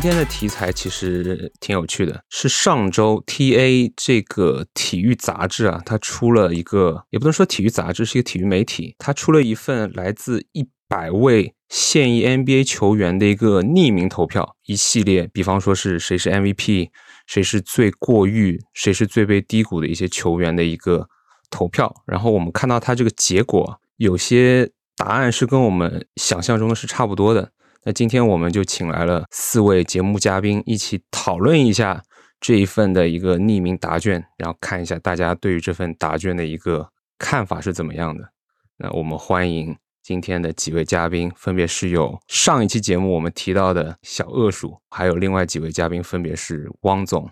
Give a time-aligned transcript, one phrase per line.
[0.00, 16.90] 今天的题材其实挺有趣的，是上周 T A 这个体育杂志啊，它出了一个，也不能说体育杂志，是一个体育媒体，它出了一份来自一百位现役 NBA 球员的一个匿名投票，一系列，比方说是谁是 MVP，
[17.26, 21.08] 谁是最过誉，谁是最被低估的一些球员的一个
[21.50, 21.92] 投票。
[22.06, 27.50] 然后我们看到它这个结果，有些答案是跟我们想象中的是差不多的。
[27.88, 32.02] 那今天我们就请来了四位节目嘉宾，一起讨论一下
[32.38, 38.28] 这一份的一个匿名答卷，然后看一下大家对于这份答卷的一个看法是怎么样的。
[38.76, 47.30] 那我们欢迎今天的几位嘉宾，分别是有上一期节目我们提到的小恶鼠，还有另外几位嘉宾，分别是汪总、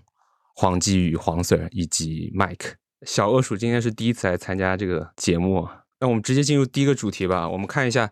[0.55, 2.77] 黄继宇、黄 Sir 以及 Mike。
[3.03, 5.69] 小恶鼠今天是第一次来参加这个节目，
[6.01, 7.47] 那我们直接进入第一个主题吧。
[7.47, 8.11] 我们看一下。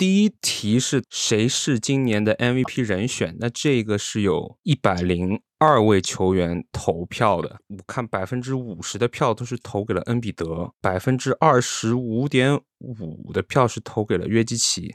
[0.00, 3.36] 第一题是谁是今年的 MVP 人选？
[3.38, 14.94] 那这个是有一百零二位球员投票的，我看百分之五十的票都是投给了恩比德，百分之二十五点五的票是投给了约基奇，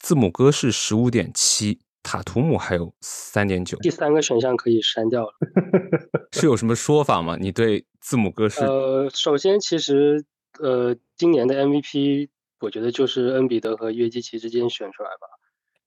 [0.00, 3.78] 字母哥是十五点七，塔图姆还有三点九。
[3.82, 5.32] 第三个选项可以删掉了，
[6.34, 7.36] 是有什么说法吗？
[7.40, 8.64] 你对字母哥是？
[8.64, 10.24] 呃，首先其实
[10.58, 12.30] 呃，今年的 MVP。
[12.60, 15.26] 我觉得就是恩比德和约基奇之间选出来吧，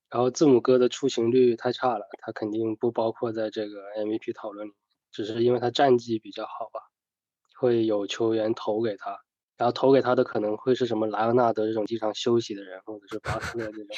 [0.09, 4.73] 然后字母哥的出勤率太差了，他肯定不包括在这个 MVP 讨论里，
[5.11, 6.79] 只是因为他战绩比较好吧，
[7.59, 9.17] 会有球员投给他，
[9.57, 13.95] 然后投给他的可能会是什么莱昂纳德这种经常休息的人，或者是巴特勒这种，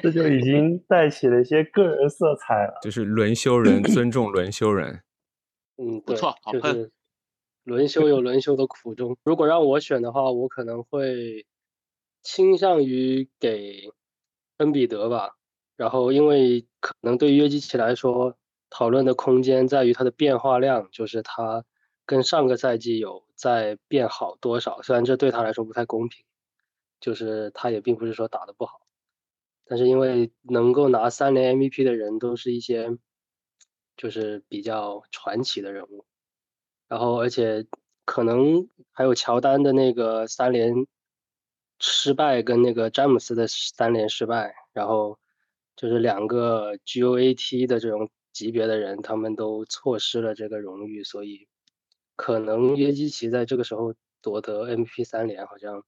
[0.02, 5.02] 这就已经带起了一些个人色彩了，就是轮休人，尊重轮休人，
[5.78, 6.92] 嗯，不错，就是。
[7.64, 9.16] 轮休有轮休的苦衷。
[9.24, 11.46] 如果让我选的话，我可能会
[12.22, 13.90] 倾向于给
[14.58, 15.36] 恩比德吧。
[15.76, 18.36] 然后，因为可能对约基奇来说，
[18.70, 21.64] 讨论的空间在于他的变化量，就是他
[22.06, 24.82] 跟上个赛季有在变好多少。
[24.82, 26.24] 虽然这对他来说不太公平，
[27.00, 28.82] 就是他也并不是说打得不好，
[29.64, 32.96] 但是因为能够拿三连 MVP 的人都是一些
[33.96, 36.04] 就是比较传奇的人物。
[36.88, 37.66] 然后，而且
[38.04, 40.86] 可能还有乔丹的那个三连
[41.80, 45.18] 失败，跟那个詹姆斯的三连失败，然后
[45.76, 51.48] 就是两个 GOAT 的这种级别的人，他们都错失了这个荣誉，所以
[52.16, 55.82] 可能约基奇在这个时候夺得 M P 三连，好像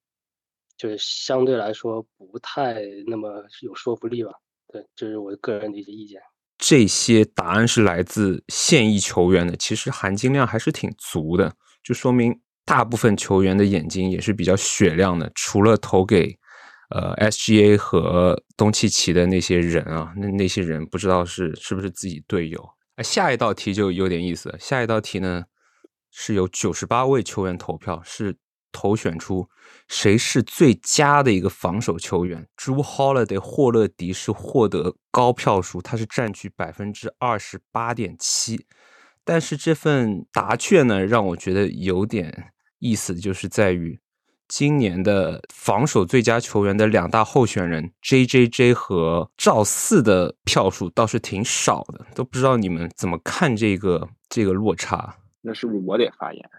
[0.76, 4.32] 就是相对来说不太那么有说服力吧。
[4.68, 6.20] 对，这是我个人的一些意见。
[6.58, 15.30] 这些答案是来自现役球员的，其实含金量还是挺足的，就说明大部分球员的眼睛也是比较雪亮的。
[15.34, 16.38] 除了投给
[16.90, 22.68] 呃 SGA 和东契奇的那些人啊，那那些人不知道是是不是自己队友。
[23.04, 25.44] 下一道题就有点意思，下一道题呢
[26.10, 28.36] 是有九十八位球员投票，是。
[28.76, 29.48] 投选出
[29.88, 38.66] 谁是最佳的一个防守球员？Drew Holiday 霍勒迪是获得高票数，他是占据百分之二十八点七。
[39.24, 43.98] 但是这份答卷呢，让我觉得有点意思，就是在于
[44.46, 55.16] 今年的防守最佳球员的两大候选人 J.J.J 和赵四的票数倒是挺少的，都不知道你们怎么看这个这个落差？
[55.40, 56.50] 那是不是我得发言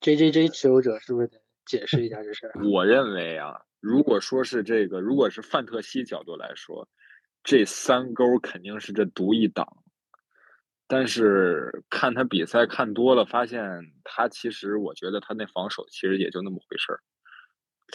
[0.00, 1.38] ？J.J.J 持有者是不是得？
[1.66, 2.52] 解释一下这事儿。
[2.72, 6.88] 我认为啊，如果说是这个，如果是范特西角度来说，
[7.44, 9.66] 这三勾肯定是这独一档。
[10.88, 13.60] 但是看他比赛看多了，发现
[14.04, 17.00] 他其实，我觉得他那防守其实也就那么回事儿。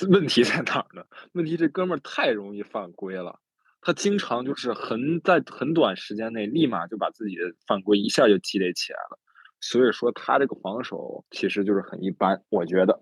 [0.09, 1.03] 问题在哪儿呢？
[1.31, 3.39] 问题这哥们儿太容易犯规了，
[3.79, 9.17] 他经常就是很在很短时间内立马就把自己的犯规一下就积累起来了。
[9.61, 12.99] 所以说他这个防守其实就是很一般，我觉得。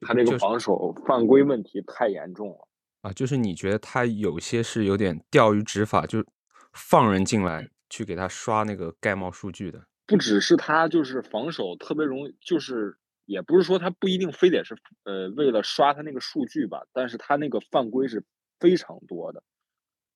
[0.00, 2.68] 他这个防守犯规问题太严重了
[3.02, 3.12] 啊！
[3.12, 6.24] 就是你觉得他有些是有点钓鱼执法，就
[6.72, 9.86] 放人进来去给他刷那个盖帽数据的。
[10.06, 18.24] 不只是他，就是防守特别容易，就是也不是说他不一定非得是呃为了刷他那个数据吧，但是他那个犯规是
[18.60, 19.42] 非常多的，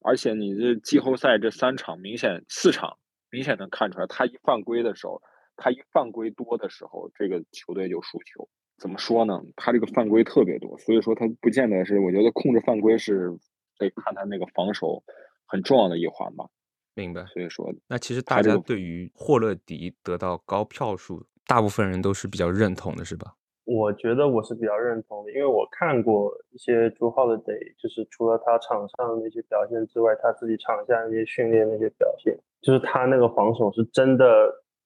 [0.00, 2.98] 而且你这季后赛这三场明显四场
[3.30, 5.20] 明显能看出来，他一犯规的时候，
[5.56, 8.48] 他一犯规多的时候，这个球队就输球。
[8.80, 9.40] 怎么说呢？
[9.54, 12.00] 他这个犯规特别多，所以说他不见得是。
[12.00, 13.30] 我觉得控制犯规是
[13.78, 15.02] 得看他那个防守
[15.46, 16.46] 很重要的一环吧。
[16.94, 17.24] 明白。
[17.26, 23.34] 所以说，那其实大家对于霍勒迪得到高票数，大部分人都是比较认同的，是吧？
[23.64, 34.24] 我觉得我是比较认同的，因为我看过一些朱浩的 day，就是除了他场上的那些表现之外，他自己场下那些训练那些表现，就是他那个防守是真的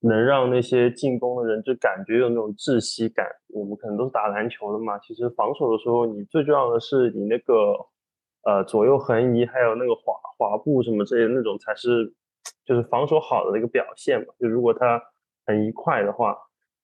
[0.06, 3.26] 能让那些进攻的人就感觉有那种窒息感。
[3.48, 7.74] 我们可能都是打篮球的嘛，其实防守的时候，你最重要的是你那个
[8.44, 12.12] 呃左右横移，还有那个滑滑步什么这些那种才是
[12.66, 14.26] 就是防守好的一个表现嘛。
[14.38, 15.00] 就如果他
[15.46, 16.36] 很一块的话，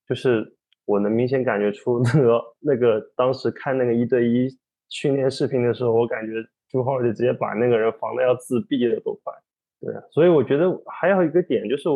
[0.08, 0.56] 就是
[0.86, 4.48] 我能明显感觉出那个那个当时看那个一对一
[4.88, 6.32] 训练视频的时候，我感觉
[6.68, 9.32] 朱浩就直接把那个人防的要自闭了都快。
[9.80, 11.88] 对啊，所以我觉得还有一个点就是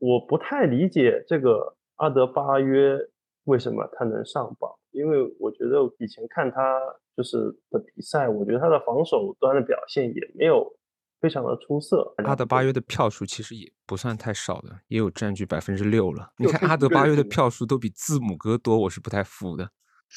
[0.00, 2.98] 我不太理解这个阿德巴约
[3.44, 6.80] 为什么他能上榜，因为我觉得以前看他
[7.16, 7.36] 就是
[7.70, 10.76] 的比赛，我觉得他的防守端的表现也没有。
[11.20, 12.14] 非常的出色。
[12.24, 16.32] 阿德巴约的票数其实也不算太少的，也有占据百分之六了。
[16.38, 19.68] 你看阿德巴约的票数都比字母哥多，我是不太服的。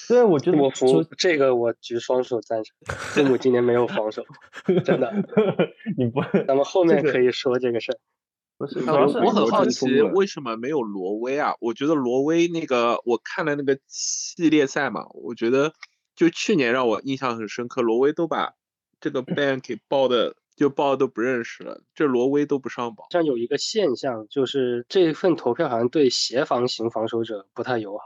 [0.07, 2.73] 对，我觉得我服这个，我举双手赞成。
[3.11, 4.23] 字母今年没有防守，
[4.85, 5.11] 真的。
[5.97, 7.99] 你不，咱们后面可以说这个事儿。
[8.57, 11.53] 不是，我很好奇为什么没有罗威啊？
[11.59, 15.73] 我觉得罗威那个，我看了那个系列赛嘛，我觉得
[16.15, 18.53] 就去年让我印象很深刻，罗威都把
[18.99, 20.35] 这个 ban 给爆的。
[20.55, 23.07] 就报都不认识了，这罗威都不上榜。
[23.09, 28.03] 像有一个现象，就是这份投票好像对协防型防守者不太友好，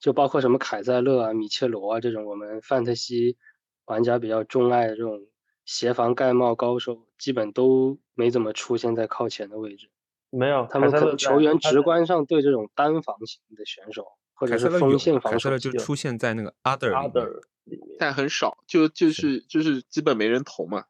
[0.00, 3.36] 就包括什么凯塞勒啊、米切罗啊这种我们范特西
[3.84, 5.20] 玩家比较钟爱的这种
[5.66, 9.90] 协防盖帽高手，基本都没怎么出现在靠前的位置。
[10.30, 20.86] 没有，他们可能球员直观上对这种单防型的选手或者是锋线防守，就出现在那个 other other 里面，但很少，就就是就是基本没人投嘛。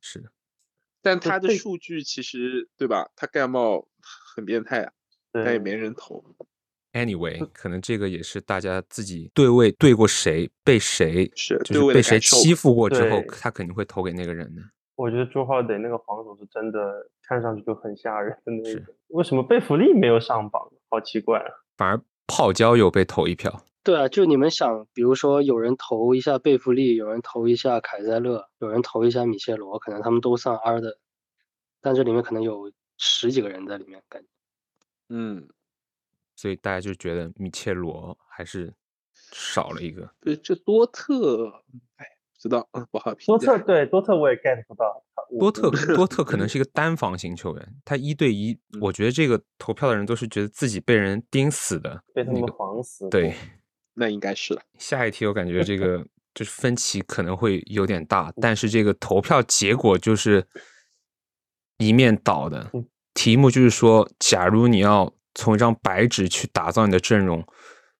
[0.00, 0.30] 是的，
[1.02, 3.10] 但他的数据其实对吧？
[3.16, 4.92] 他盖帽很变态啊，
[5.32, 6.24] 但也没人投。
[6.92, 14.62] Anyway，可能这个也是大家自己对位对过谁，被谁是就是被谁欺负过之后，他肯定会投给那个人的。
[14.96, 18.94] 我觉得朱浩得那个防守是真的，看上去就很吓人的那种。
[19.08, 20.70] 为什么贝弗利没有上榜？
[20.90, 21.46] 好奇怪啊！
[21.76, 23.64] 反而泡椒有被投一票。
[23.82, 30.98] 对啊，就你们想，比如说有人投一下贝弗利，有人投一下凯塞勒，有人投一下米切罗，可能他们都上 R 的，
[31.80, 34.28] 但这里面可能有十几个人在里面，感觉。
[35.08, 35.48] 嗯，
[36.40, 38.72] 所以大家就觉得米切罗还是
[39.30, 40.10] 少了一个。
[40.22, 41.46] 对，这多特，
[41.96, 45.04] 哎，不知道，嗯，不好评多特对多特我也 get 不到。
[45.38, 53.06] 多特多特可能是一个单防型球员，他一对一，我觉得这个投票的人都是觉得自己被人盯死的，被他们防死。
[53.10, 53.34] 对。
[53.92, 54.62] 那应该是了。
[54.78, 56.02] 下一题我感觉这个
[56.32, 60.46] 就是分歧可能会有点大，但是这个投票结果就是
[61.76, 62.70] 一面倒的。
[63.12, 67.44] 题目就是说，假如你要从一张白纸去打造你的阵容，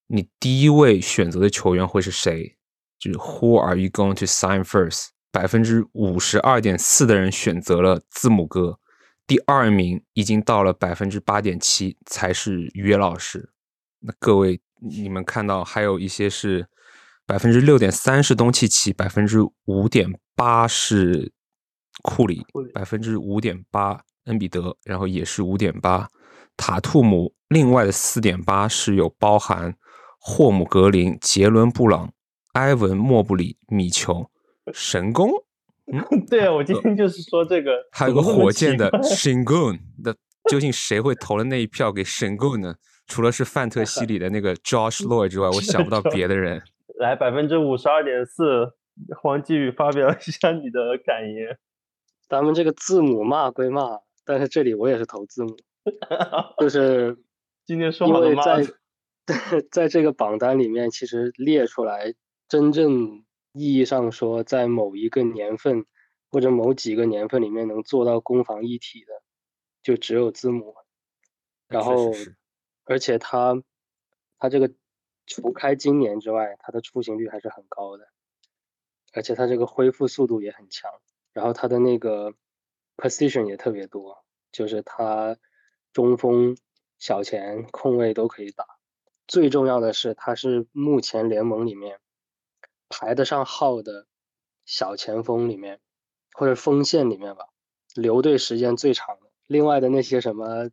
[0.07, 2.57] 你第一位选择的球员会是谁？
[2.99, 5.09] 就是 Who are you going to sign first？
[5.31, 8.79] 百分之五十二点四的人选择了字母哥，
[9.25, 13.51] 第二名已经到了百分之八点七，才是约老师。
[13.99, 14.61] 那各位。
[14.83, 16.65] 你们看到还有一些是
[17.27, 21.31] 百分之六点三是东契奇，百分之五点八是
[22.01, 26.09] 库里，百分之五点八恩比德，然后也是五点八
[26.61, 27.33] 塔图姆。
[27.49, 29.75] 另外的四点八是有包含
[30.19, 32.13] 霍姆格林、杰伦布朗、
[32.53, 34.29] 埃文莫布里、米球、
[34.71, 35.31] 神功。
[35.91, 35.99] 嗯，
[36.29, 40.15] 对啊，我今天就是说这个，还有个火箭的 Shingun 的，
[40.49, 42.75] 究竟谁会投了那一票给 Shingun 呢？
[43.07, 46.61] 除了是范特西里的那个 Josh Lloyd 之外，我想不到别的人。
[46.99, 48.73] 来，百分之五十二点四，
[49.19, 51.57] 黄继宇发表一下你的感言。
[52.29, 55.57] 咱们这个字母骂归骂，但是这里我也是投字母，
[56.59, 57.17] 就是
[57.65, 58.43] 今天说好的骂。
[58.43, 58.65] 在
[59.71, 62.15] 在这个榜单里面，其实列出来
[62.47, 63.23] 真正
[63.53, 65.85] 意义上说，在某一个年份
[66.29, 69.13] 或者某几个年份里面能做到攻防一体的，
[69.83, 70.75] 就只有字母。
[71.67, 72.11] 然后。
[72.83, 73.61] 而且他，
[74.39, 74.73] 他这个
[75.27, 78.05] 除开今年之外，他的出勤率还是很高的，
[79.13, 80.91] 而且他这个恢复速度也很强，
[81.31, 82.33] 然后他的那个
[82.97, 85.37] position 也特别多，就是他
[85.93, 86.57] 中锋、
[86.99, 88.65] 小前、控卫都可以打。
[89.27, 91.99] 最重要的是，他是目前联盟里面
[92.89, 94.05] 排得上号的
[94.65, 95.79] 小前锋里面，
[96.33, 97.45] 或者锋线里面吧，
[97.95, 99.31] 留队时间最长的。
[99.47, 100.69] 另外的那些什么。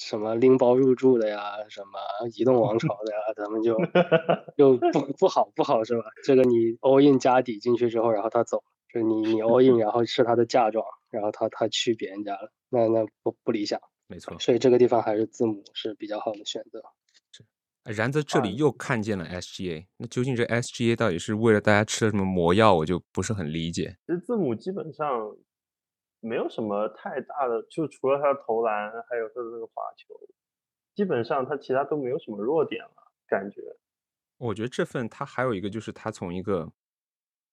[0.00, 1.98] 什么拎包入住的呀，什么
[2.36, 3.74] 移动王朝的呀，咱们就
[4.56, 6.04] 就不不好不好是吧？
[6.22, 8.62] 这个你 all in 加底进去之后，然后他走，
[8.94, 13.80] 就你你 all in，然后是他的嫁妆，然后他他去别人家了，那那不不理想。
[14.08, 16.82] 没错，所以这个地方还是字母是比较好的选择。
[17.30, 17.44] 是
[17.84, 23.96] 然则这里又看见了 SGA，那究竟这 SGA 到底是为了大家吃了什么魔药，我就不是很理解。
[24.06, 25.36] 其实字母基本上
[26.20, 30.14] 没有什么太大的，就除了他的投篮，还有他的那个罚球，
[30.94, 33.62] 基本上他其他都没有什么弱点了，感觉。
[34.38, 36.70] 我觉得这份他还有一个就是他从一个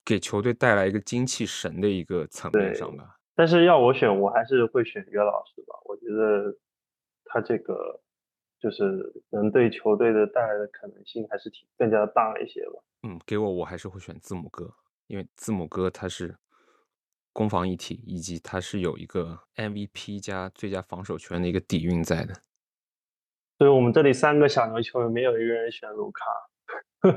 [0.04, 3.15] 给球队带来一个精气神的一个层面上吧。
[3.36, 5.76] 但是要我选，我还是会选约老师吧。
[5.84, 6.58] 我觉得
[7.26, 8.02] 他这个
[8.60, 12.82] 就是能对球队的带来的可能性还是挺更加大一些吧。
[13.04, 14.74] 嗯，给我我还是会选字母哥，
[15.08, 16.38] 因为字母哥他是
[17.34, 22.34] 攻防一体，以及他是有一个 MVP 加最佳防守权的一个底蕴在的。
[23.58, 26.26] 所以我们这里三个小牛球员没有一个人选卢卡。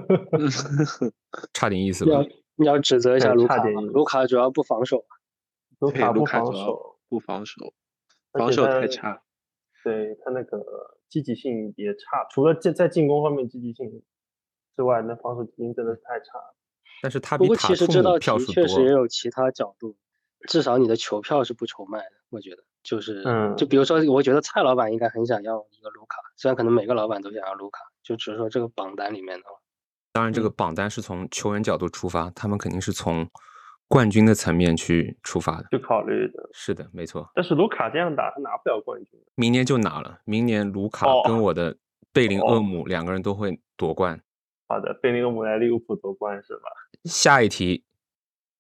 [1.54, 2.12] 差点意思吧？
[2.56, 5.04] 要要指责一下卢卡，点卢卡主要不防守，
[5.78, 7.72] 卢卡不防守，不防守，
[8.32, 9.22] 防守太差。
[9.84, 10.58] 对他那个
[11.08, 14.02] 积极性也差，除了在在进攻方面积极性
[14.76, 16.38] 之外，那防守积极性真的是太差。
[17.00, 19.96] 但是他不过其实这道题确实也有其他角度，
[20.48, 29.60] 至少你的球票是不愁卖的，我觉得就是，嗯，就比如说，我觉得蔡老板应该很想要一个卢卡，虽然可能每个老板都想要卢卡，就只是说这个榜单里面的话。
[30.12, 33.28] 当然，这个榜单是从球员角度出发，他们肯定是从
[33.88, 36.48] 冠军的层面去出发的，去考虑的。
[36.52, 37.28] 是的，没错。
[37.34, 39.18] 但是卢卡这样打，他拿不了冠军。
[39.34, 41.76] 明年就拿了，明年卢卡跟我的
[42.12, 44.20] 贝林厄姆两个人都会夺冠。
[44.68, 46.62] 好的，贝林厄姆来利物浦夺冠是吧？
[47.04, 47.84] 下一题，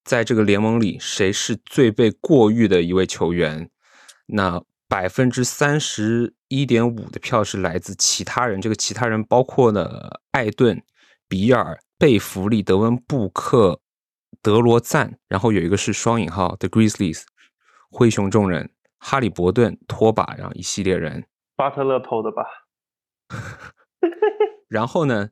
[0.04, 3.70] 在这个联盟里，谁是最被过誉的一位球员？
[4.26, 10.82] 那百分之三十一点五的票是来自其他人，这个其他人包括了艾顿。
[11.30, 13.82] 比尔、贝弗利、德文、布克、
[14.42, 17.24] 德罗赞，然后有一个是双引号 The Grizzlies，
[17.90, 21.26] 灰熊众人、哈利伯顿、托把，然后一系列人。
[21.56, 22.44] 巴特勒投的吧？
[24.68, 25.30] 然后呢，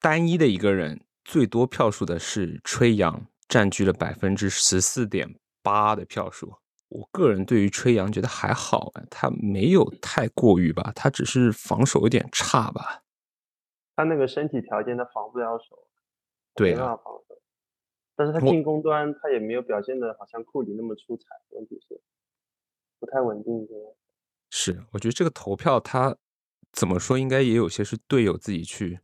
[0.00, 6.56] 单一的一个人最多票数的是吹杨，占据了百分之十四点八的票数。
[6.88, 13.02] 我个人对于吹杨觉得还好，他没有太过于吧，他只是防守有点差吧。
[13.94, 15.86] 他那个身体条件，他防不了手，
[16.54, 17.27] 对，没办法防守。
[18.18, 22.00] 但是他进攻端他也没有表现的好像库里那么出彩，问题是
[22.98, 23.68] 不太稳定。
[24.50, 26.16] 是，我觉得这个投票他
[26.72, 28.98] 怎么说，应该也有些是队友自己去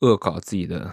[0.00, 0.92] 恶搞自己的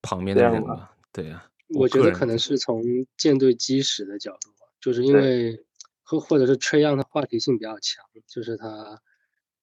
[0.00, 0.96] 旁边的人吧？
[1.12, 2.80] 对呀，我觉得可能是从
[3.16, 4.50] 舰队基石的角度，
[4.80, 5.64] 就是因为
[6.04, 9.02] 或或者是吹样的话题性比较强，就是他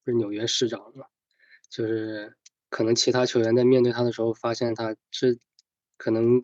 [0.03, 1.05] 不是纽约市长嘛，
[1.69, 2.35] 就是。
[2.69, 5.39] 可能其他球员在面对他的时候，发现他是
[5.95, 6.43] 可能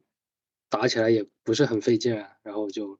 [0.73, 2.97] 打起来也不是很费劲啊，然后就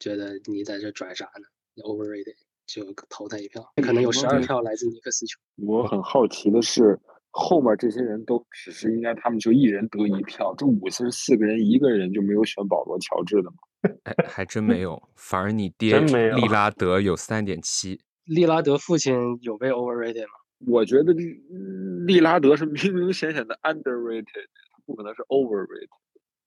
[0.00, 1.46] 觉得你在这拽啥呢？
[1.72, 2.34] 你 overrated，
[2.66, 3.72] 就投他一票。
[3.76, 5.38] 可能有十二票来自尼克斯球。
[5.54, 6.98] 我很好奇的是，
[7.30, 13.56] 后面这些人都只是应该他们就一人得一票，这五十四个人一个人就没有选保罗乔治的吗？
[14.02, 18.00] 哎，还真没有，反而你爹利拉德有三点七。
[18.26, 20.34] 利拉德父亲有被 overrated 吗？
[20.66, 21.12] 我觉得
[22.04, 25.86] 利拉德是明明显显的 underrated，他不可能是 overrated。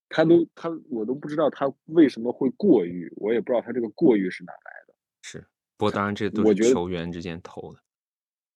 [0.10, 4.96] 他都他我都不知道他为什么会过誉，我也不知道他这个过誉是哪来的。
[5.22, 5.46] 是，
[5.78, 7.80] 不过当然这都是球员之间投的。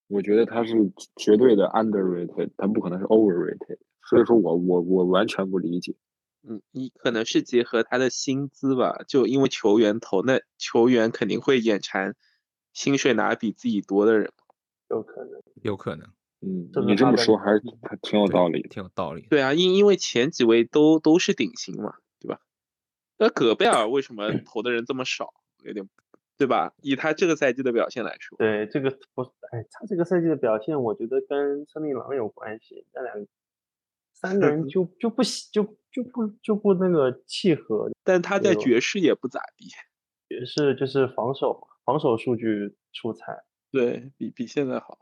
[0.08, 0.74] 我觉得他是
[1.16, 3.78] 绝对的 underrated，他不可能是 overrated。
[4.08, 5.94] 所以说我我我完全不理解。
[6.42, 12.16] 嗯，你可能是结合他的薪资吧，就因为球员投，那球员肯定会眼馋
[12.72, 14.32] 薪水拿比自己多的人。
[14.88, 16.08] 有可能，有可能，
[16.42, 19.26] 嗯，你这么说还是还挺有道理，挺有道理。
[19.28, 22.40] 对啊，因因为前几位都都是顶薪嘛，对吧？
[23.18, 25.34] 那戈贝尔为什么投的人这么少？
[25.62, 25.86] 有点，
[26.38, 26.72] 对吧？
[26.80, 32.86] 以他这个赛季的表现来说，对这个不，哎，他这个赛季的表现，我觉得跟森林狼有关系。
[32.94, 33.26] 那两
[34.14, 37.90] 三个人就 就不就就不就不那个契合。
[38.02, 39.66] 但他在爵士也不咋地，
[40.30, 43.44] 爵士就是防守防守数据出彩。
[43.70, 44.98] 对比比现在好，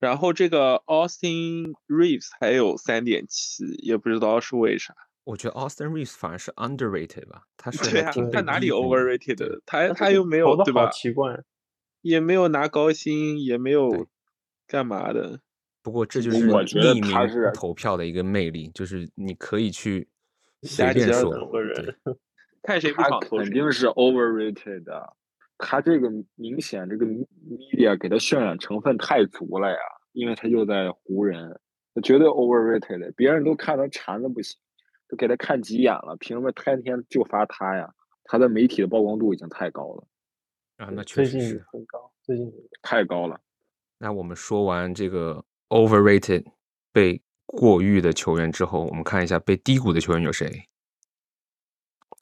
[0.00, 4.94] 然后这个 Austin Reeves 还有三点七，也不知道是为啥。
[5.24, 9.60] 我觉得 Austin Reeves 反而是 underrated 吧，他是对啊，他哪里 overrated？
[9.66, 10.88] 他他又没有对吧？
[10.90, 11.42] 奇怪，
[12.00, 14.06] 也没有拿高薪，也没有
[14.66, 15.40] 干嘛的。
[15.82, 20.08] 不过这就是匿名投票的一个魅力，就是你可以去
[20.62, 21.32] 随便说，
[22.62, 25.14] 看谁不爽，肯定是 overrated 的。
[25.58, 29.78] 他这个明显，这个 media 给他渲染成分太足了呀，
[30.12, 31.60] 因为他又在湖人，
[31.94, 34.58] 他绝对 overrated，别人都看他馋的不行，
[35.08, 37.92] 都给他看急眼了，凭什么天天就发他呀？
[38.24, 40.06] 他的媒体的曝光度已经太高了
[40.76, 43.40] 啊，那确实是很高，最近太高了。
[43.98, 46.44] 那我们说完这个 overrated
[46.92, 50.68] 被过誉的球员之后，我们看一下被低估的球员有谁。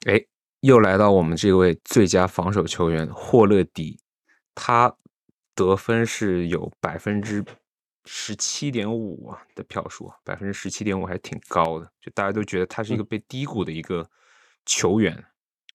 [0.07, 0.25] 哎，
[0.67, 4.01] 又来到我们这位最佳防守球员霍勒迪，
[4.53, 4.93] 他
[5.55, 7.45] 得分是有百分之
[8.05, 14.05] 十七点五啊的票数，百分之十七点五还挺高的，就大家都觉得他是一个被低估的一个
[14.65, 15.25] 球员。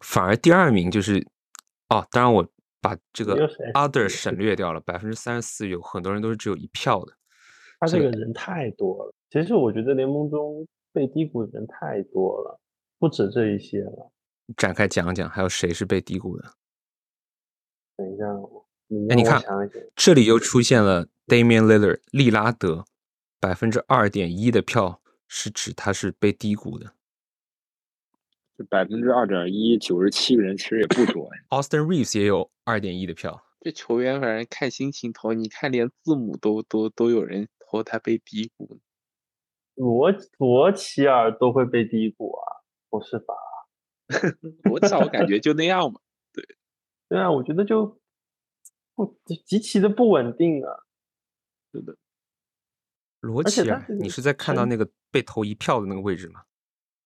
[0.02, 1.26] 反而第二名就是
[1.88, 2.46] 哦，当然我
[2.82, 7.14] 把这个 other 省略掉了，百分之三十四有很多人都是只有一票的。
[7.80, 12.60] 他这个人太多了，其实我觉得联盟中被低估的人太多了，
[13.00, 14.12] 不止这一些了。
[14.58, 16.54] 展开讲讲，还有谁是被低估的？
[17.98, 18.26] 等一下，
[19.10, 19.42] 哎，你看，
[19.96, 22.86] 这里又出现了 Damian Lillard 利拉德，
[23.40, 26.94] 百分之二点一的票是指他是被低估的。
[28.58, 31.42] 这百分之二点一，九十七个人其实也不多呀。
[31.50, 33.44] Austin Reeves 也有二点一的票。
[33.62, 38.80] 这球员反正看心情投，你看连字母都都都有人投他被低估。
[39.76, 42.66] 罗罗齐尔都会被低估啊？
[42.90, 43.34] 不是吧？
[44.72, 46.00] 我操，我感觉就那样嘛。
[46.34, 46.44] 对，
[47.10, 48.00] 对啊，我觉得就
[48.96, 50.84] 不极其的不稳定啊。
[51.72, 51.98] 是的，
[53.22, 56.44] 罗齐尔，你是在看到那个被投一票的那个位置吗？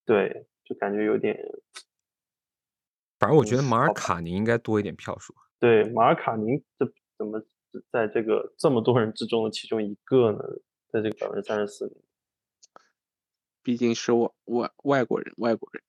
[0.06, 1.38] 对，就感觉有点。
[3.18, 5.34] 反正我觉得马尔卡宁应该多一点票数。
[5.60, 6.86] 对，马尔卡宁这
[7.18, 7.42] 怎么
[7.92, 10.40] 在这个这么多人之中的其中一个呢？
[10.90, 12.06] 在这个百分之三十四里，
[13.62, 15.84] 毕竟是外外外国人，外国人。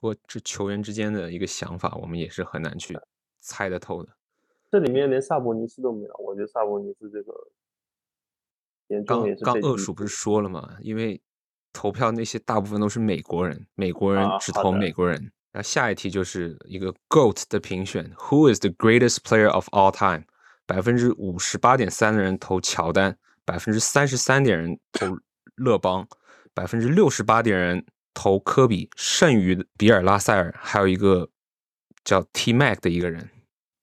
[0.00, 2.98] 不过，这球员之间的一个想法，我们也是很难去
[3.38, 4.08] 猜得透的。
[4.70, 7.34] 这里面连萨博尼斯都没有，我觉得萨博尼斯这个
[9.04, 10.78] 刚刚恶鼠不是说了吗？
[10.80, 11.20] 因为
[11.72, 15.30] 投票那些大部分都是美国人，美国人只投美国人。
[15.52, 20.24] 然后下一题就是一个 GOAT 的评选，Who is the greatest player of all time？
[20.64, 25.18] 百分之五十八点三的人投乔丹，百分之三十三点人投
[25.56, 26.08] 勒邦，
[26.54, 27.84] 百分之六十八点人。
[28.14, 31.30] 投科比，剩余比尔拉塞尔，还有一个
[32.04, 33.28] 叫 T Mac 的一个人。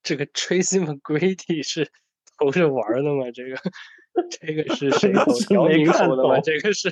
[0.03, 1.91] 这个 Tracy McGrady 是
[2.37, 3.29] 投着玩的吗？
[3.31, 3.57] 这个
[4.29, 5.25] 这个是谁投？
[5.53, 6.39] 姚明投的吗？
[6.39, 6.89] 这个是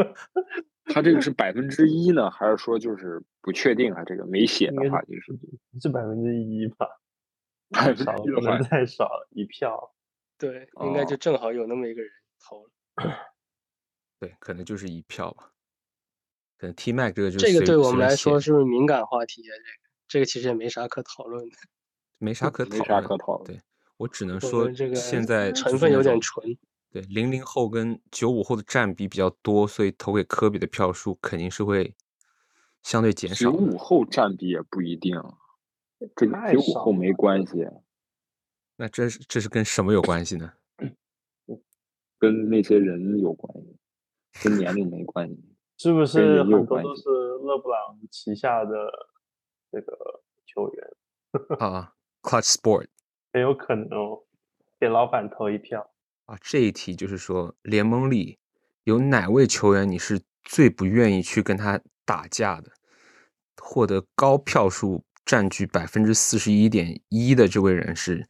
[0.92, 4.04] 他这个是百分之一呢，还是说就是不确定啊？
[4.04, 5.38] 这个没写的话就是
[5.80, 6.86] 是百分之一吧？
[7.70, 9.94] 太少了，不能太少了，一票。
[10.38, 12.70] 对，应该就正好有那么一个人投了。
[14.20, 15.50] 对，可能就是一票吧。
[16.58, 19.54] 可能 T Mac 这个就这个对我们来说是不是敏感话题啊？
[19.56, 21.56] 这个这个其实也没啥可讨论的，
[22.18, 23.44] 没啥可没啥可讨论。
[23.46, 23.60] 对
[23.96, 26.56] 我只能说，这个现在成分有点纯。
[26.90, 31.94] 对，零零后跟九五后的占比比较多，所以投给科比的票数肯定是会
[32.82, 33.50] 相对减少。
[33.50, 35.20] 九五后占比也不一定，
[36.16, 37.66] 这个九五后没关系。
[38.76, 40.52] 那这是这是跟什么有关系呢？
[42.18, 43.76] 跟那些人有关系，
[44.42, 45.36] 跟年龄没关系。
[45.78, 47.08] 是不是很多都是
[47.42, 48.74] 勒布朗旗下的
[49.70, 49.96] 这个
[50.44, 50.84] 球员
[51.60, 52.88] 啊？Clutch Sport
[53.32, 54.24] 很有可能哦，
[54.80, 55.88] 给老板投一票
[56.26, 56.36] 啊！
[56.42, 58.38] 这一题就是说，联盟里
[58.84, 62.72] 有哪位球员你是最不愿意去跟他打架的？
[63.62, 68.26] 获得高票数、占据百分之四十一点一的这位人是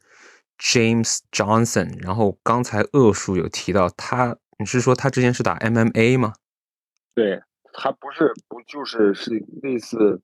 [0.59, 1.99] James Johnson。
[2.03, 6.35] 然后刚才恶叔有提到他，你是说他之前是打 MMA 吗？
[7.19, 10.23] 对他不是不就是是类似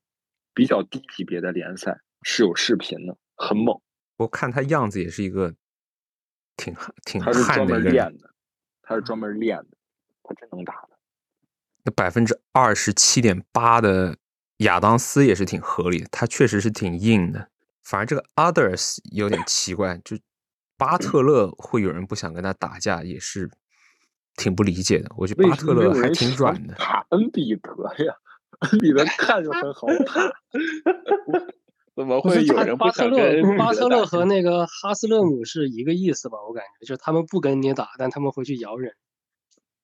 [0.54, 3.80] 比较低级别的联赛是有视频的，很猛。
[4.18, 5.52] 我看他样子也是一个
[6.57, 6.72] 挺
[7.04, 8.30] 挺他是专门练的，
[8.80, 9.76] 他是专门练的，
[10.22, 10.90] 他真能打的。
[11.83, 14.16] 那百分之二十七点八的
[14.59, 17.50] 亚当斯也是挺合理的，他确实是挺硬的。
[17.83, 20.16] 反而这个 others 有点奇怪，就
[20.76, 23.50] 巴特勒会有人不想跟他打架，也是。
[24.37, 26.75] 挺不理解的，我觉得巴特勒还挺软的。
[26.75, 27.70] 打恩比德
[28.05, 28.14] 呀，
[28.70, 30.33] 恩比德看着很好打，
[31.94, 33.57] 怎么会有人巴特勒？
[33.57, 36.38] 巴特勒和那个哈斯勒姆是一个意思吧？
[36.49, 38.94] 我感觉就是他们不跟你打，但他们会去咬人。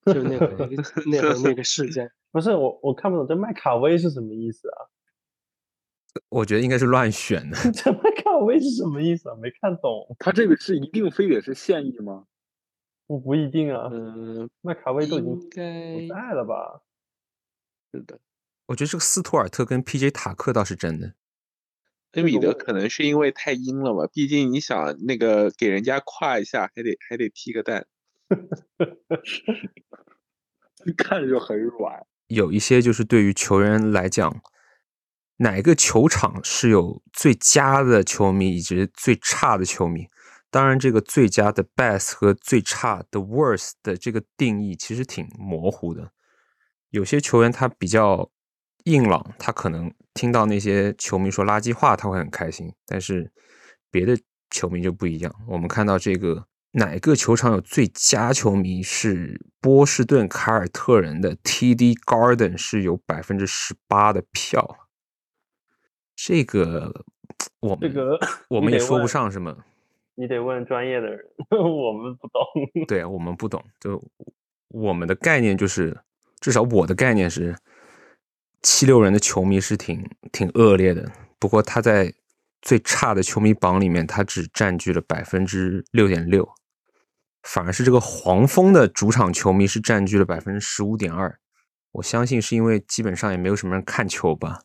[0.06, 0.46] 就那个
[1.06, 4.88] 那个那个事件， 不是我我看不懂这麦卡威是什么意思啊？
[6.28, 7.56] 我觉得应该是乱选的。
[7.72, 9.36] 这麦卡威是什么意思啊？
[9.40, 10.16] 没看懂。
[10.18, 12.24] 他这个是一定非得是现役吗？
[13.10, 15.64] 不不一定啊，嗯，麦卡威都已经不在
[16.30, 16.80] 了吧？
[17.92, 18.20] 是的，
[18.66, 20.12] 我觉得这个斯图尔特跟 P.J.
[20.12, 21.14] 塔克倒是真的。
[22.12, 24.08] 恩比德可能是因为太阴了吧？
[24.12, 27.84] 毕竟你想那个给人家夸一下，还得还得踢个蛋，
[30.96, 32.06] 看着就很软。
[32.28, 34.40] 有一些就是对于球员来讲，
[35.38, 40.06] 哪个球场是有最佳的球迷以及最差的球迷？
[40.50, 46.10] 当然，这个最佳的 best 和最差的 worst 的这个定义其实挺模糊的。
[46.90, 48.28] 有些球员他比较
[48.84, 52.74] 硬朗，他可能听到那些球迷说垃圾话，他会很开心。
[52.84, 53.30] 但是
[53.92, 54.18] 别的
[54.50, 55.32] 球迷就不一样。
[55.46, 64.88] 我们看到这个哪个球场有最佳球迷是波士顿凯尔特人的 TD Garden 是有百分之十八的票。
[66.16, 67.04] 这个
[67.60, 69.56] 我们这个我们也说不上什么。
[70.14, 71.20] 你得问专业的人，
[71.50, 72.42] 我们不懂。
[72.86, 74.02] 对我们不懂，就
[74.68, 75.96] 我们的概念就是，
[76.40, 77.56] 至少我的概念是，
[78.62, 81.10] 七六人的球迷是挺挺恶劣的。
[81.38, 82.12] 不过他在
[82.60, 86.46] 最差的球迷榜里面，他只占据了百分之六点六，
[87.42, 91.40] 反而是这个黄蜂的主场球迷是占据了百分之十五点二。
[91.92, 94.60] 我相信是因为基本上也没有什么人看球吧。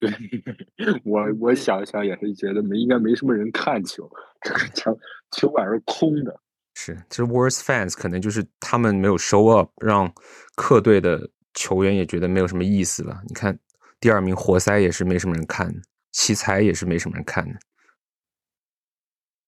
[0.00, 0.10] 对
[1.04, 4.10] 我，我想想也是觉得没应该没什么人看球，
[4.40, 4.98] 这个球
[5.30, 6.40] 球馆是空的。
[6.74, 10.10] 是，其实 worst fans 可能就是他们没有 show up，让
[10.56, 13.20] 客队的球员也觉得没有什么意思了。
[13.28, 13.58] 你看，
[14.00, 15.82] 第二名活塞也是没什么人看，
[16.12, 17.58] 奇才也是没什么人看的。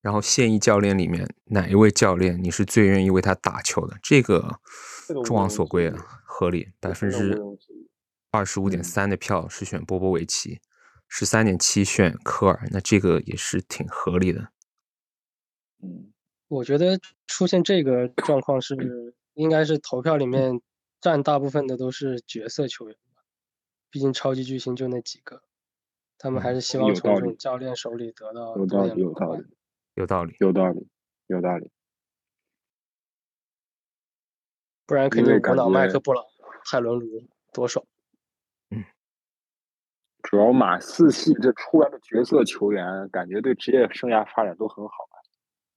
[0.03, 3.97] 然后现役教练里面哪一位教练你是最愿意为他打球的？
[4.03, 4.59] 这个
[5.25, 7.41] 众望所归啊，合理，百分之。
[8.33, 10.59] 二十五点三的票是选波波维奇，
[11.07, 14.49] 十三点七选科尔，那这个也是挺合理的。
[15.83, 16.15] 嗯，
[16.49, 20.63] 我觉得出现这个状况是应该是投票里面
[20.99, 23.23] 占大部分的都是角色球员吧，
[23.91, 25.43] 毕竟超级巨星就那几个，
[26.17, 29.45] 他们还是希望从这种教练手里得到有道理，有道理，
[29.95, 30.89] 有道理，有道理，
[31.27, 31.71] 有道理，
[34.87, 36.25] 不然肯定无脑麦克布朗、
[36.65, 37.85] 泰伦卢多爽。
[40.23, 44.95] 主要马四系这出来的角色球员，感觉对职业生涯发展都很好。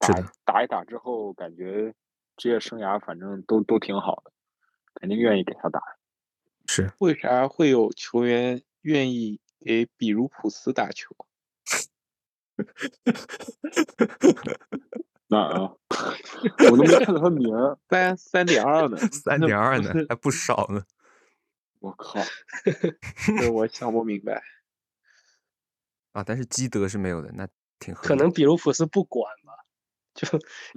[0.06, 1.94] 是的，打一打之后，感觉
[2.38, 4.32] 职业生涯反正都都挺好的，
[4.94, 5.82] 肯定愿意给他打。
[6.68, 11.16] 是，为啥会有球员愿意给比如普斯打球？
[15.28, 15.74] 哪啊？
[16.72, 17.50] 我都没看到他名。
[17.90, 18.96] 三三点二呢？
[19.12, 19.92] 三点二呢？
[20.08, 20.84] 还不少呢。
[21.86, 22.20] 我靠，
[23.40, 24.42] 这我想不明白
[26.14, 26.24] 啊！
[26.24, 29.54] 但是基德是没有的，那挺可能比卢普斯不管吧，
[30.16, 30.28] 就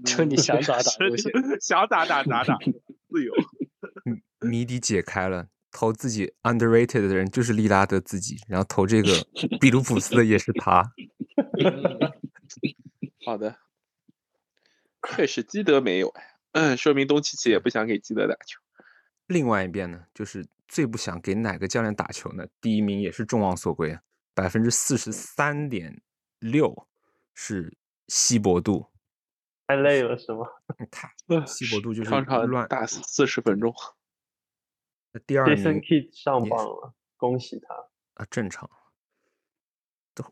[0.04, 2.58] 就你想咋打都行， 想咋打咋打，
[3.08, 3.32] 自由。
[4.40, 9.10] 谜底解开了，投自己 underrated 的人就是利拉德自己，然后投这个
[9.58, 10.92] 比卢普斯的也是他。
[13.24, 13.56] 好的，
[15.08, 16.12] 确实基德没有，
[16.52, 18.60] 嗯，说明东契奇也不想给基德打球。
[19.26, 22.46] 另外一边呢，就是最不想给哪个教练打球呢？
[22.61, 23.98] 第一名也是众望所归，
[24.35, 26.02] 百分之四十三点
[26.38, 26.87] 六
[27.35, 27.76] 是
[28.07, 28.87] 西伯杜，
[29.66, 30.46] 太累了是吗？
[30.90, 31.11] 太
[31.46, 33.74] 西伯杜 就是乱打四十分钟。
[35.12, 37.74] 那第二名 Kid 上榜了，恭喜他
[38.22, 38.26] 啊！
[38.31, 38.70] 正常。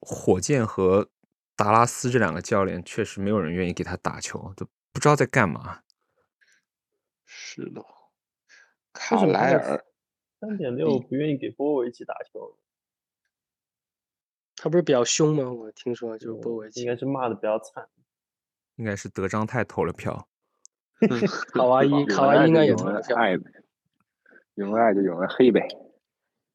[0.01, 1.09] 火箭和
[1.55, 5.83] 达拉斯这两个教练确实没有人愿意给他打球，都不知道在干嘛。
[7.25, 7.83] 是的。
[8.93, 9.85] 卡莱尔
[10.39, 12.59] 三点六不愿意给波维奇打球，
[14.55, 15.51] 他不是比较凶吗？
[15.51, 17.89] 我听说就是波维奇应该是骂的比较惨，
[18.77, 20.29] 应该是德章泰投了票，
[21.55, 23.17] 卡哇伊卡哇伊应该也投了票，
[24.55, 25.67] 有人爱就有人黑呗。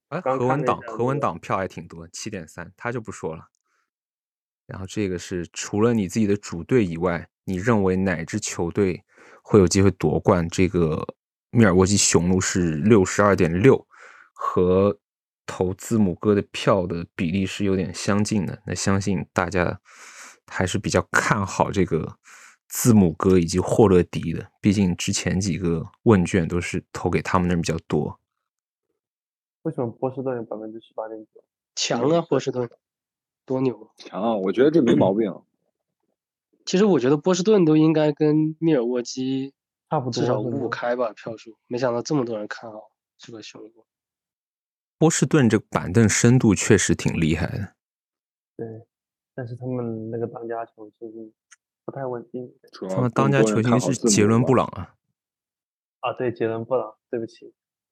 [0.09, 3.49] 哎，何文党何文党票还挺多，七点三，他就不说了。
[4.67, 9.03] 然后这个是除了你自己的主队以外，你认为哪支球队
[9.41, 10.47] 会有机会夺冠？
[10.47, 11.15] 这个。
[11.51, 13.85] 密尔沃基雄鹿是六十二点六，
[14.33, 14.97] 和
[15.45, 18.61] 投字母哥的票的比例是有点相近的。
[18.65, 19.81] 那相信大家
[20.47, 22.17] 还是比较看好这个
[22.69, 28.17] 字母哥以及霍勒迪的，毕竟之前几个问卷都是投给他们那比较多。
[29.63, 31.43] 为什么波士顿有百分之十八点九？
[31.75, 32.69] 强啊，波士顿
[33.45, 33.91] 多牛！
[33.97, 35.35] 强啊，我觉得这没毛病。
[36.65, 39.53] 其实我觉得波士顿都应该跟密尔沃基。
[39.91, 41.57] 差不多，至少五五开吧票数。
[41.67, 43.85] 没想到这么多人看好这个雄鹿。
[44.97, 47.75] 波士顿这个板凳深度确实挺厉害的。
[48.55, 48.87] 对，
[49.35, 51.33] 但是他们那个当家球星
[51.83, 52.49] 不太稳定。
[52.89, 54.95] 他们当家球星是杰伦布朗啊。
[55.99, 57.53] 啊，对，杰伦布朗，对不起。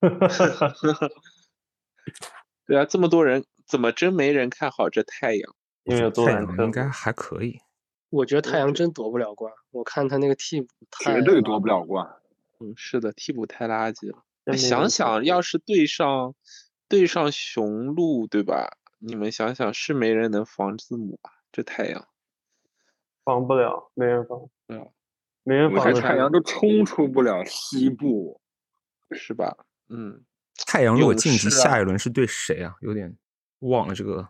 [2.64, 5.54] 对啊，这么多人，怎么真没人看好这太阳？
[5.84, 7.60] 因为有多兰特，应该还可以。
[8.10, 10.68] 我觉得太阳真夺不了冠，我看他那个替补
[11.02, 12.06] 绝对夺不了冠。
[12.58, 14.24] 嗯，是的，替补太垃圾了。
[14.56, 16.34] 想想要是对上
[16.88, 18.76] 对上雄鹿，对吧？
[18.98, 21.30] 你们想想，是没人能防字母吧？
[21.52, 22.06] 这太阳
[23.24, 24.48] 防不了，没人防。
[24.68, 24.90] 嗯，
[25.44, 25.94] 没人防。
[25.94, 28.40] 太阳都冲出不了西部，
[29.12, 29.56] 是吧？
[29.88, 30.24] 嗯，
[30.66, 32.74] 太阳如果晋级下一轮是对谁啊？
[32.80, 33.16] 有点
[33.60, 34.28] 忘了这个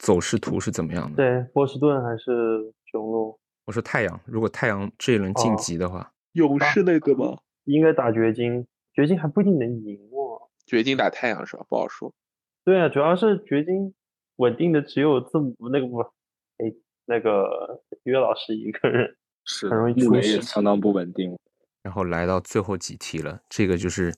[0.00, 1.16] 走势图是怎么样的。
[1.16, 3.38] 对，波士顿还是雄鹿？
[3.66, 7.38] 我说太阳，如果太阳这一轮晋级的话，勇士那个吗？
[7.64, 10.48] 应该打掘金，掘金还不一定能赢哦。
[10.66, 11.64] 掘金打太阳是吧？
[11.68, 12.12] 不好说。
[12.64, 13.94] 对啊，主要是掘金
[14.36, 16.72] 稳定的只有字母那个不，哎，
[17.04, 21.38] 那个约老师一个人， 是很容易出事，相当不稳定。
[21.82, 24.12] 然后来到最后几题了，这个就是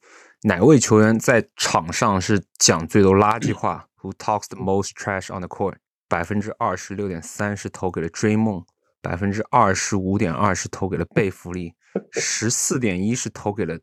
[0.44, 5.76] 哪位球员在场上是讲最多垃圾话？Who talks the most trash on the court？
[6.08, 8.64] 百分之二十六点三是投给了追梦。
[9.00, 11.74] 百分之二十五点二是投给了贝弗利，
[12.12, 13.80] 十四点一是投给了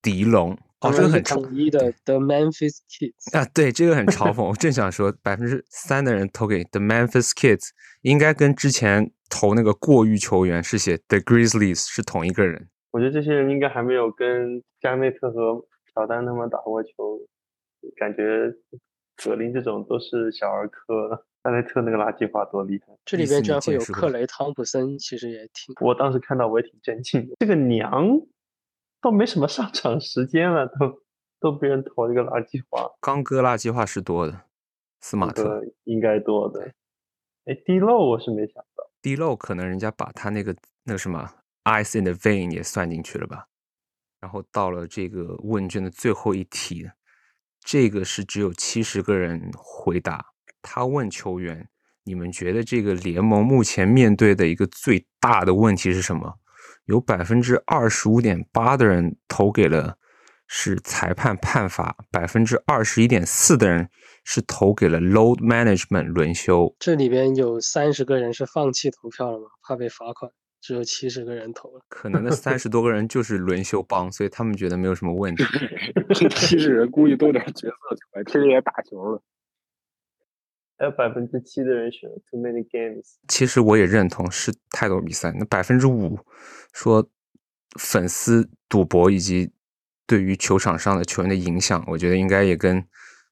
[0.00, 0.58] 迪龙。
[0.80, 4.42] 哦，这个很统一的 The Memphis Kids 啊，对，这个很嘲讽。
[4.42, 7.68] 我正想说，百分之三的人投给 The Memphis Kids，
[8.00, 12.70] 应该跟之前投那个过誉球员是写 The Grizzlies 是同一个人。
[12.92, 17.20] 我觉得这些人应该还没有跟加内特和乔丹他们打过球，
[17.98, 18.22] 感觉
[19.16, 21.24] 格林这种都是小儿科。
[21.46, 22.92] 加内特那个垃圾话多厉害！
[23.04, 25.72] 这里边居然会有克雷汤普森，其实也挺……
[25.80, 27.24] 我当时看到我也挺震惊。
[27.38, 28.04] 这个娘
[29.00, 31.02] 都没什么上场时间了，都
[31.38, 32.90] 都被人投一个垃圾话。
[33.00, 34.40] 刚哥垃圾话是多的，
[35.00, 36.72] 斯马特应该多的。
[37.44, 40.52] 哎，低漏我是没想到，低漏可能人家把他那个
[40.82, 41.30] 那个什么
[41.62, 43.46] ice in the vein 也算进去了吧？
[44.18, 46.90] 然后到了这个问卷的最后一题，
[47.66, 50.24] 这个是只有七十个人回答。
[50.62, 51.68] 他问球员
[52.06, 56.38] ：“你们觉得这个联盟目前面对的一个最大的问题是什么？”
[56.86, 59.98] 有百分之二十五点八的人投给了
[60.46, 63.90] 是裁判判罚，百分之二十一点四的人
[64.22, 66.72] 是投给了 load management 轮休。
[66.78, 69.46] 这里边有三十个人是放弃投票了吗？
[69.66, 70.30] 怕被罚款？
[70.66, 71.80] 只有七十个人投了。
[71.88, 75.44] 可能那三十多个人就是轮休帮，所以他们觉得没有什么问题。
[76.12, 79.22] 这七十人估计都点角色球，平时也打球了。
[80.76, 83.14] 还有百分之七的人选 too many games。
[83.28, 85.32] 其实我也认同是太多比赛。
[85.38, 86.18] 那百分之五
[86.72, 87.08] 说
[87.78, 89.52] 粉丝赌博以及
[90.04, 92.84] 对于球场上的球员的影响，我觉得应该也跟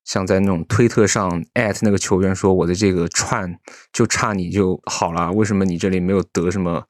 [0.04, 3.58] 像在那种推特上艾特那个球员说我的这个串
[3.92, 6.86] 就差你就好了，为什么你这里没有得什么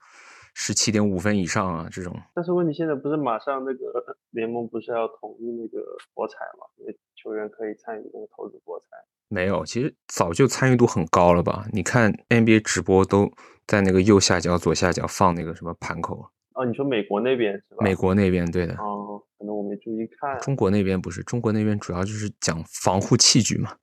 [0.54, 1.88] 十七点五分以上啊？
[1.90, 2.16] 这种。
[2.34, 6.66] 但是问题现在不是马上那个 联盟不是要统一那个博彩嘛？
[6.76, 8.86] 因为球员可以参与那个投资博彩。
[9.28, 11.66] 没有，其实早就参与度很高了吧？
[11.72, 13.30] 你看 NBA 直播都
[13.66, 16.30] 在那个右下角、左下角放那个什么盘口。
[16.54, 17.78] 哦，你说美国那边是吧？
[17.80, 18.74] 美国那边对的。
[18.74, 20.38] 哦，可能我没注意看。
[20.40, 23.76] 中国那边不是，中国那边主要就是讲防护器具嘛。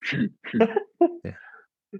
[1.22, 1.34] 对，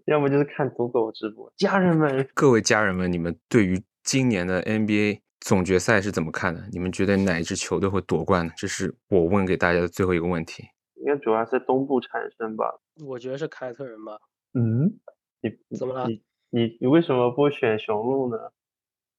[0.04, 1.52] 要么就是看土狗直播。
[1.56, 6.62] 家人们，各位家人们，你们对于今年的 NBA 总决赛是怎么看的？
[6.72, 8.52] 你们觉得哪一支球队会夺冠呢？
[8.56, 10.64] 这是我问给大家的最后一个问题。
[10.96, 12.80] 应该主要在东部产生吧？
[13.04, 14.18] 我觉得是凯尔特人吧。
[14.54, 14.98] 嗯，
[15.40, 16.06] 你怎么了？
[16.06, 18.38] 你你你为什么不选雄鹿呢？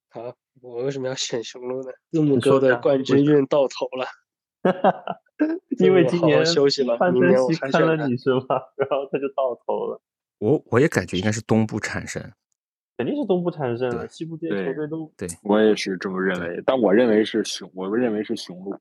[0.10, 1.92] 啊，我为什么要选雄鹿呢？
[2.12, 4.06] 字母哥的冠军运到头了。
[4.64, 5.22] 哈哈，
[5.80, 8.62] 因为今年休息了，范明年我看了你是吧？
[8.76, 10.02] 然后他就到头了。
[10.40, 12.22] 我我也感觉应该是东部产生，
[12.98, 14.08] 肯定是东部产生了。
[14.08, 16.62] 西部这些球队都对，我也是这么认为。
[16.66, 18.80] 但我认为是雄，我认为是雄鹿。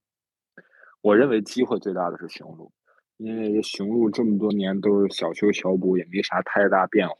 [1.01, 2.73] 我认为机会最大的是雄鹿。
[3.19, 7.17] 因为雄鹿这么多年都是小修小补，也没啥太大变化。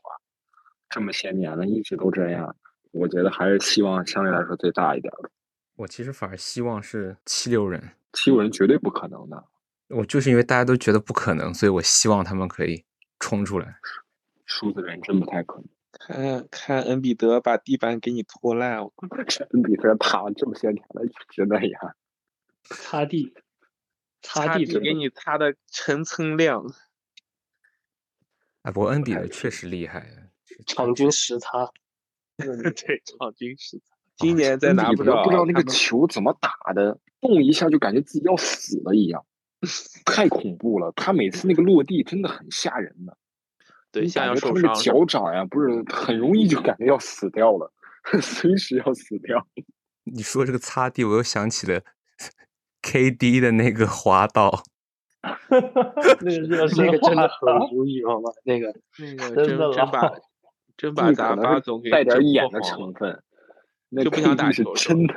[0.91, 2.55] 这么些年了，一直都这样。
[2.93, 5.31] 我觉得还是希望相对来说最大一点的。
[5.77, 9.43] 我其实反而希望是七六人，七六人绝对不可能的。
[9.89, 12.85] 我就是因为大家都觉得不可能，所以我希望他们可以
[13.19, 13.77] 冲出来。
[14.47, 15.67] 输的人真不太可能。
[15.99, 18.79] 看看恩比德把地板给你拖烂，
[19.53, 21.97] 恩比德躺了这么些年了，一直那样
[22.65, 23.35] 擦地。
[24.23, 26.65] 擦地给你擦的层层亮，
[28.63, 30.31] 哎，不过恩比德确实厉害，
[30.67, 31.71] 场均十擦，
[32.37, 33.97] 对，场均十擦。
[34.17, 39.25] 今年再拿不到，不知道那个球怎么打的，动一下就感觉自己要死了一样，
[40.05, 40.91] 太恐怖了。
[40.97, 43.17] 他每次那个落地真的很吓人的，
[44.01, 47.73] 对，感觉他那个脚掌呀，不是很容易就感觉要死掉了，
[48.21, 49.47] 随时要死掉。
[50.05, 51.81] 你说这个擦地，我又想起了。
[52.83, 53.41] K.D.
[53.41, 54.63] 的那个滑倒，
[55.51, 58.31] 那个那个真的很无语，好吗？
[58.45, 60.13] 那个那个真的真把
[60.77, 63.21] 真把咱巴总给带点演的成分，
[64.05, 65.15] 就不想打是真的，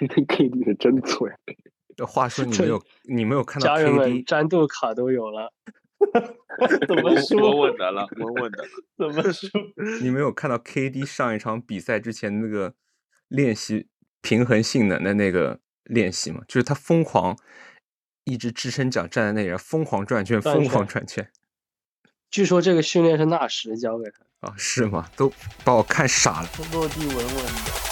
[0.00, 0.62] 那 K.D.
[0.62, 1.32] 是真脆。
[1.96, 5.52] 这话说你没有你没有看到家人们战斗卡都有了，
[6.86, 7.36] 怎么输？
[7.36, 8.64] 稳稳的了，稳稳的。
[8.96, 9.48] 怎么输？
[10.02, 12.74] 你没有看到 KD 上一场比赛之前那个
[13.28, 13.88] 练习
[14.20, 16.42] 平衡性能的那个练习吗？
[16.46, 17.36] 就是他疯狂
[18.24, 21.30] 一只支撑脚站在那里，疯狂转圈，疯狂转圈。
[22.30, 24.48] 据说这个训练是纳什教给他。
[24.48, 25.08] 啊，是吗？
[25.16, 25.32] 都
[25.64, 26.48] 把我看傻了。
[26.72, 27.87] 落地稳稳的。